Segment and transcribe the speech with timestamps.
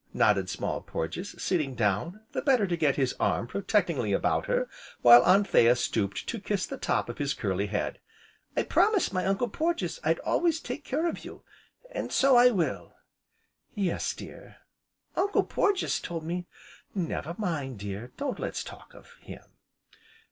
[0.15, 4.67] nodded Small Porges, sitting down, the better to get his arm protectingly about her,
[5.03, 7.99] while Anthea stooped to kiss the top of his curly head.
[8.57, 11.43] "I promised my Uncle Porges I'd always take care of you,
[11.91, 12.95] an' so I will!"
[13.75, 14.55] "Yes, dear."
[15.15, 16.47] "Uncle Porges told me"
[16.95, 19.43] "Never mind, dear, don' let's talk of him."